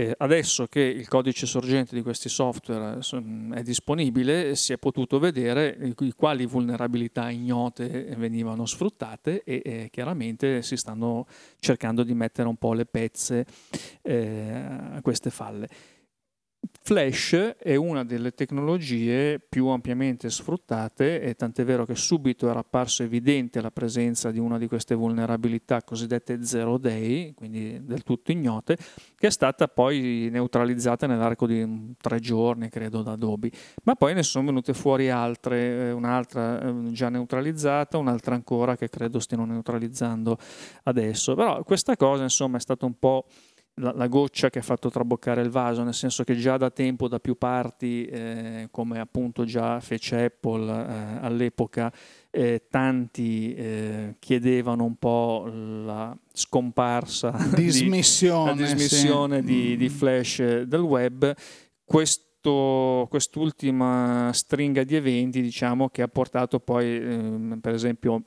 [0.00, 3.00] Eh, adesso che il codice sorgente di questi software
[3.52, 10.78] è disponibile, si è potuto vedere quali vulnerabilità ignote venivano sfruttate e eh, chiaramente si
[10.78, 11.26] stanno
[11.58, 13.44] cercando di mettere un po' le pezze
[14.00, 14.52] eh,
[14.94, 15.68] a queste falle.
[16.82, 23.02] Flash è una delle tecnologie più ampiamente sfruttate e tant'è vero che subito era apparso
[23.02, 28.76] evidente la presenza di una di queste vulnerabilità cosiddette zero day, quindi del tutto ignote,
[29.16, 33.52] che è stata poi neutralizzata nell'arco di tre giorni, credo, da Adobe.
[33.84, 38.88] Ma poi ne sono venute fuori altre, eh, un'altra eh, già neutralizzata, un'altra ancora che
[38.88, 40.36] credo stiano neutralizzando
[40.82, 41.34] adesso.
[41.36, 43.26] Però questa cosa, insomma, è stata un po'
[43.80, 47.08] la, la, goccia che ha fatto traboccare il vaso, nel senso che già da tempo
[47.08, 51.92] da più parti, eh, come appunto già fece Apple eh, all'epoca,
[52.30, 59.44] eh, tanti eh, chiedevano un po' la scomparsa, dismissione, di, la dismissione sì.
[59.44, 61.34] di, di, Flash del web.
[61.84, 68.24] Questo, quest'ultima stringa di eventi diciamo che ha portato poi ehm, per esempio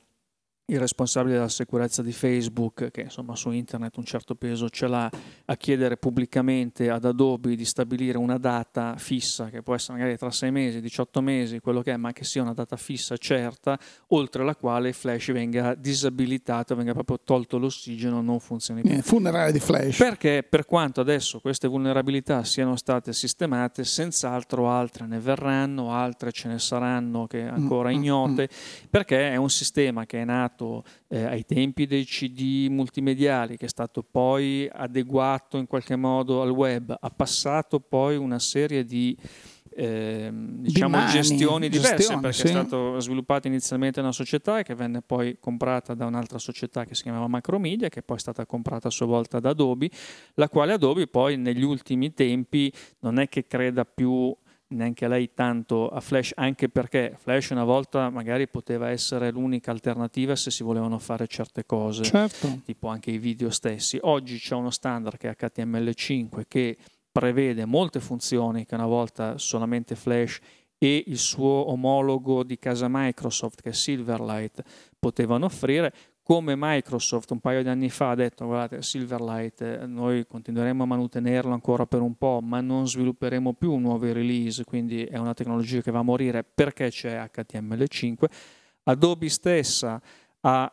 [0.66, 5.10] il responsabile della sicurezza di Facebook, che insomma su internet un certo peso ce l'ha,
[5.44, 10.30] a chiedere pubblicamente ad Adobe di stabilire una data fissa, che può essere magari tra
[10.30, 14.42] 6 mesi, 18 mesi, quello che è, ma che sia una data fissa certa, oltre
[14.42, 18.90] la quale Flash venga disabilitato, venga proprio tolto l'ossigeno, non funzioni più.
[18.90, 19.98] Eh, funerale di Flash.
[19.98, 26.48] Perché per quanto adesso queste vulnerabilità siano state sistemate, senz'altro altre ne verranno, altre ce
[26.48, 28.86] ne saranno che ancora mm, mm ignote, mm.
[28.88, 33.66] perché è un sistema che è nato nato eh, ai tempi dei CD multimediali, che
[33.66, 39.16] è stato poi adeguato in qualche modo al web, ha passato poi una serie di
[39.76, 42.46] eh, diciamo, di gestioni diverse gestione, perché sì.
[42.46, 46.94] è stato sviluppato inizialmente da una società che venne poi comprata da un'altra società che
[46.94, 49.90] si chiamava Macromedia che poi è stata comprata a sua volta da Adobe
[50.34, 54.32] la quale Adobe poi negli ultimi tempi non è che creda più
[54.74, 60.36] neanche lei tanto a Flash, anche perché Flash una volta magari poteva essere l'unica alternativa
[60.36, 62.60] se si volevano fare certe cose, certo.
[62.64, 63.98] tipo anche i video stessi.
[64.02, 66.76] Oggi c'è uno standard che è HTML5 che
[67.10, 70.40] prevede molte funzioni che una volta solamente Flash
[70.78, 74.62] e il suo omologo di casa Microsoft che è Silverlight
[74.98, 75.92] potevano offrire
[76.24, 80.86] come Microsoft un paio di anni fa ha detto guardate Silverlight eh, noi continueremo a
[80.86, 85.82] mantenerlo ancora per un po' ma non svilupperemo più nuovi release quindi è una tecnologia
[85.82, 88.24] che va a morire perché c'è HTML5
[88.84, 90.00] Adobe stessa
[90.40, 90.72] ha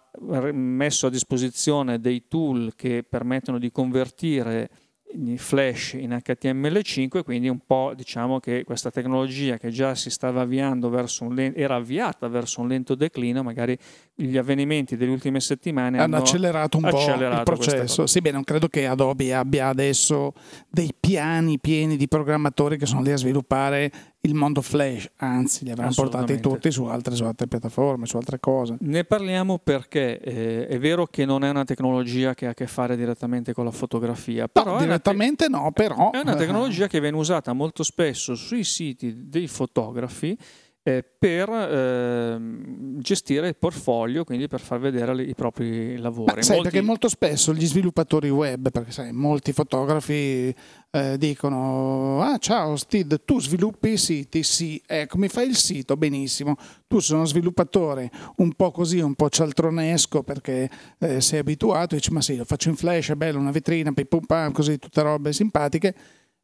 [0.54, 4.70] messo a disposizione dei tool che permettono di convertire
[5.38, 10.90] Flash in HTML5, quindi un po' diciamo che questa tecnologia che già si stava avviando
[10.90, 13.78] verso un lento, era avviata verso un lento declino, magari
[14.14, 18.08] gli avvenimenti delle ultime settimane hanno, hanno accelerato un accelerato po' il processo.
[18.08, 20.34] Sì, beh, non credo che Adobe abbia adesso
[20.70, 23.92] dei piani pieni di programmatori che sono lì a sviluppare
[24.24, 28.40] il mondo Flash, anzi li avranno portati tutti su altre, su altre, piattaforme, su altre
[28.40, 28.78] cose.
[28.82, 32.68] Ne parliamo perché eh, è vero che non è una tecnologia che ha a che
[32.68, 37.00] fare direttamente con la fotografia, però no, direttamente te- no, però è una tecnologia che
[37.00, 40.38] viene usata molto spesso sui siti dei fotografi
[40.84, 42.38] eh, per eh,
[42.98, 46.34] gestire il portfolio, quindi per far vedere le, i propri lavori.
[46.34, 46.72] Beh, sai, molti...
[46.72, 50.54] perché molto spesso gli sviluppatori web, perché sai, molti fotografi
[50.90, 54.42] eh, dicono ah ciao Steve, tu sviluppi i siti?
[54.42, 55.96] Sì, ecco, mi fai il sito?
[55.96, 56.56] Benissimo.
[56.88, 60.68] Tu sei uno sviluppatore un po' così, un po' cialtronesco perché
[60.98, 63.92] eh, sei abituato e dici ma sì, lo faccio in flash, è bello, una vetrina,
[63.92, 65.94] pim pum pam, così, tutte robe simpatiche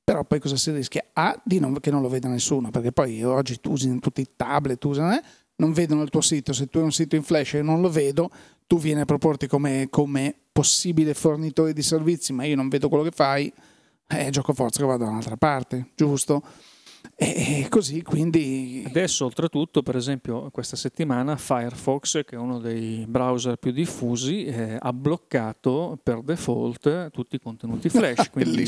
[0.08, 1.04] però poi cosa si rischia?
[1.12, 4.28] A, di non, che non lo veda nessuno, perché poi oggi tu usi tutti i
[4.38, 5.22] tablet, usano, eh,
[5.58, 7.90] non vedono il tuo sito, se tu hai un sito in flash e non lo
[7.90, 8.32] vedo,
[8.68, 13.04] tu vieni a proporti come, come possibile fornitore di servizi, ma io non vedo quello
[13.04, 13.52] che fai,
[14.08, 16.42] eh, gioco forza che vado da un'altra parte, giusto?
[17.16, 18.84] E così quindi...
[18.86, 24.78] Adesso oltretutto, per esempio, questa settimana Firefox, che è uno dei browser più diffusi, eh,
[24.80, 28.66] ha bloccato per default tutti i contenuti flash, quindi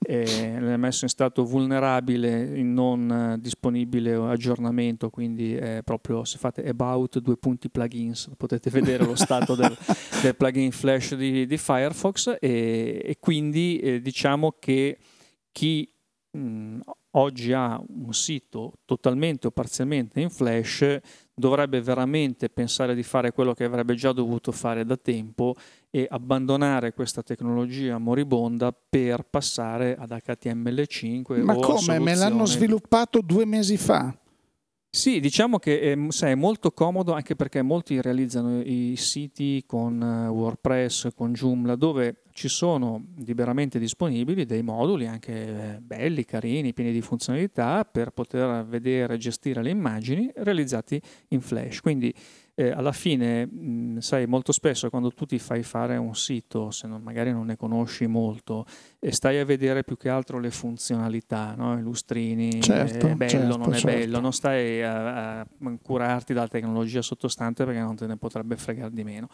[0.00, 6.66] eh, l'ha messo in stato vulnerabile, in non disponibile aggiornamento, quindi è proprio se fate
[6.68, 9.76] about due punti plugins potete vedere lo stato del,
[10.20, 14.98] del plugin flash di, di Firefox e, e quindi eh, diciamo che
[15.52, 15.88] chi
[16.32, 16.80] mh,
[17.16, 20.98] oggi ha un sito totalmente o parzialmente in flash,
[21.34, 25.54] dovrebbe veramente pensare di fare quello che avrebbe già dovuto fare da tempo
[25.90, 31.42] e abbandonare questa tecnologia moribonda per passare ad HTML5.
[31.42, 31.98] Ma come?
[31.98, 34.16] Me l'hanno sviluppato due mesi fa.
[34.90, 40.28] Sì, diciamo che è, è, molto comodo anche perché molti realizzano i siti con eh,
[40.28, 46.90] WordPress, con Joomla, dove ci sono liberamente disponibili dei moduli anche eh, belli, carini, pieni
[46.90, 51.80] di funzionalità per poter vedere e gestire le immagini realizzati in Flash.
[51.80, 52.12] Quindi
[52.56, 56.86] eh, alla fine, mh, sai, molto spesso quando tu ti fai fare un sito, se
[56.86, 58.64] non, magari non ne conosci molto,
[59.00, 61.76] e stai a vedere più che altro le funzionalità, no?
[61.76, 63.98] i lustrini, certo, è bello, certo, non è certo.
[63.98, 65.46] bello, non stai a, a
[65.82, 69.28] curarti dalla tecnologia sottostante perché non te ne potrebbe fregare di meno.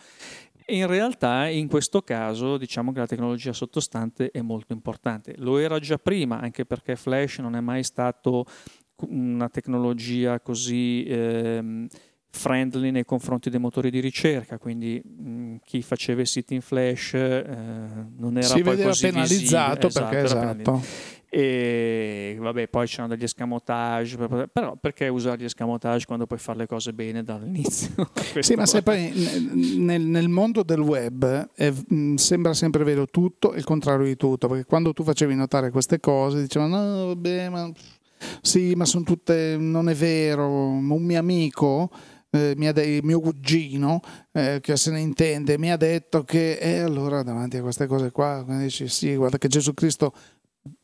[0.66, 5.34] In realtà in questo caso diciamo che la tecnologia sottostante è molto importante.
[5.38, 8.46] Lo era già prima, anche perché Flash non è mai stato
[9.08, 11.88] una tecnologia così ehm,
[12.30, 17.14] friendly nei confronti dei motori di ricerca, quindi mh, chi faceva i siti in Flash
[17.14, 17.44] eh,
[18.16, 20.08] non era si poi vedeva così penalizzato visibile.
[20.08, 21.18] perché Esatto, esatto.
[21.32, 24.16] E vabbè, poi c'erano degli escamotage,
[24.52, 28.10] però perché usare gli escamotage quando puoi fare le cose bene dall'inizio?
[28.40, 29.12] Sì, ma se poi
[29.76, 34.16] nel, nel, mondo del web è, mh, sembra sempre vero tutto e il contrario di
[34.16, 37.70] tutto, perché quando tu facevi notare queste cose dicevano no, vabbè, ma
[38.40, 41.90] sì, ma sono tutte, non è vero, un mio amico
[42.30, 44.00] eh, de- mio cugino
[44.32, 48.10] eh, che se ne intende mi ha detto che eh, allora davanti a queste cose
[48.12, 50.14] qua dici sì guarda che Gesù Cristo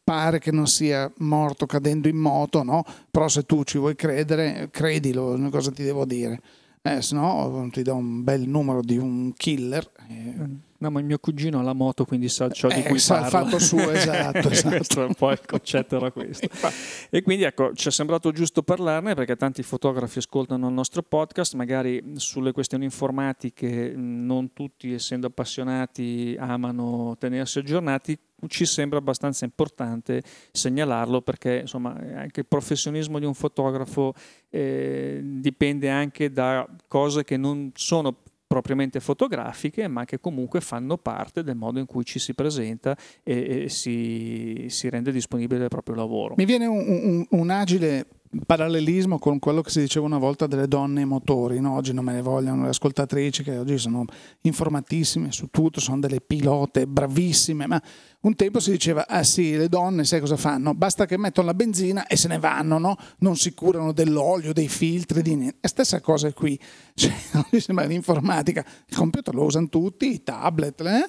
[0.03, 2.84] pare che non sia morto cadendo in moto, no?
[3.11, 6.40] Però se tu ci vuoi credere, credilo, cosa ti devo dire?
[6.80, 9.90] Eh, se no ti do un bel numero di un killer.
[10.09, 10.66] Eh.
[10.79, 13.20] No, ma il mio cugino ha la moto, quindi sa ciò di eh, cui sa
[13.20, 13.41] parla.
[13.41, 14.51] il fatto suo, esatto.
[14.51, 15.07] esatto.
[15.07, 16.49] un po' il concetto era questo.
[17.11, 21.55] e quindi ecco, ci è sembrato giusto parlarne perché tanti fotografi ascoltano il nostro podcast,
[21.55, 28.18] magari sulle questioni informatiche non tutti, essendo appassionati, amano tenersi aggiornati,
[28.49, 30.22] ci sembra abbastanza importante
[30.53, 34.14] segnalarlo perché insomma anche il professionismo di un fotografo
[34.51, 38.14] eh, dipende anche da cose che non sono
[38.47, 43.64] propriamente fotografiche, ma che comunque fanno parte del modo in cui ci si presenta e,
[43.64, 46.34] e si, si, rende disponibile il proprio lavoro.
[46.36, 48.07] Mi viene un, un, un agile
[48.45, 51.74] parallelismo con quello che si diceva una volta delle donne motori, no?
[51.74, 54.05] oggi non me ne vogliono le ascoltatrici che oggi sono
[54.43, 57.80] informatissime su tutto, sono delle pilote bravissime, ma
[58.20, 60.74] un tempo si diceva, ah sì, le donne sai cosa fanno?
[60.74, 62.97] Basta che mettono la benzina e se ne vanno, no?
[63.18, 65.59] non si curano dell'olio, dei filtri, di niente.
[65.61, 66.59] È stessa cosa qui,
[66.95, 67.12] cioè,
[67.51, 71.09] mi sembra l'informatica, il computer lo usano tutti, i tablet, eh?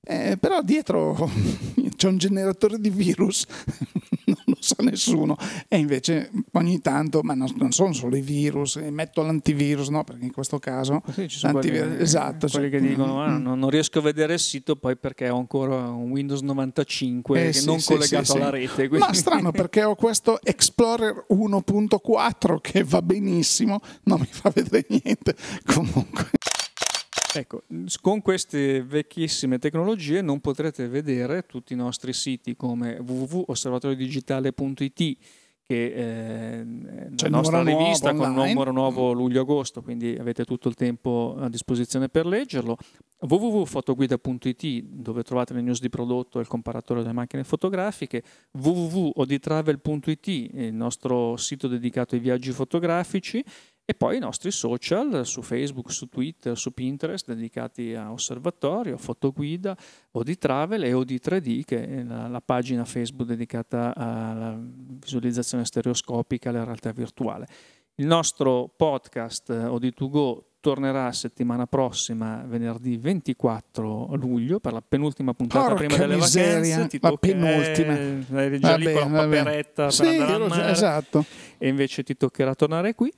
[0.00, 1.14] Eh, però dietro
[1.96, 3.44] c'è un generatore di virus,
[4.26, 5.36] non lo sa nessuno.
[5.66, 10.04] E invece ogni tanto, ma non, non sono solo i virus, eh, metto l'antivirus, no?
[10.04, 13.58] Perché in questo caso sì, ci sono quelli, esatto, quelli cioè, che dicono ah, non,
[13.58, 17.52] non, riesco a vedere il sito poi perché ho ancora un Windows 95 eh, che
[17.52, 18.88] sì, non sì, collegato alla rete.
[18.88, 19.06] Quindi...
[19.06, 25.34] Ma strano perché ho questo Explorer 1.4 che va benissimo, non mi fa vedere niente.
[25.64, 26.30] Comunque.
[27.34, 27.64] Ecco,
[28.00, 35.16] con queste vecchissime tecnologie non potrete vedere tutti i nostri siti come www.osservatoriodigitale.it
[35.68, 41.36] che è la nostra rivista con il numero nuovo luglio-agosto, quindi avete tutto il tempo
[41.38, 42.78] a disposizione per leggerlo.
[43.18, 48.22] www.fotoguida.it dove trovate le news di prodotto e il comparatore delle macchine fotografiche,
[48.52, 53.44] www.oditravel.it il nostro sito dedicato ai viaggi fotografici
[53.90, 59.74] e poi i nostri social su Facebook, su Twitter, su Pinterest dedicati a osservatorio, fotoguida,
[60.10, 64.60] o di travel e o di 3D che è la, la pagina Facebook dedicata alla
[64.60, 67.46] visualizzazione stereoscopica e alla realtà virtuale.
[67.94, 75.86] Il nostro podcast OD2Go tornerà settimana prossima, venerdì 24 luglio, per la penultima puntata Porca
[75.86, 76.98] prima delle miseria, vacanze.
[77.00, 77.98] La tocca, penultima.
[77.98, 81.24] Eh, eri già vabbè, lì con la paperetta sì, esatto.
[81.56, 83.10] e invece ti toccherà tornare qui.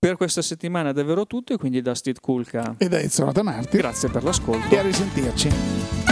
[0.00, 2.76] Per questa settimana è davvero tutto e quindi da Steve Kulka.
[2.78, 3.78] E da Ezio Marti.
[3.78, 4.72] Grazie per l'ascolto.
[4.72, 6.07] E a risentirci